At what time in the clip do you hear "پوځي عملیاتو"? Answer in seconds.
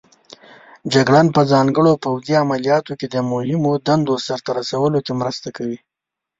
2.03-2.91